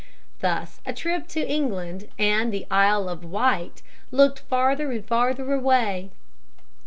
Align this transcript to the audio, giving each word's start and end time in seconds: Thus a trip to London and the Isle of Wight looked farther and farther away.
Thus 0.39 0.81
a 0.83 0.93
trip 0.93 1.27
to 1.27 1.45
London 1.45 2.09
and 2.17 2.51
the 2.51 2.65
Isle 2.71 3.07
of 3.07 3.23
Wight 3.23 3.83
looked 4.09 4.39
farther 4.39 4.91
and 4.91 5.05
farther 5.05 5.53
away. 5.53 6.09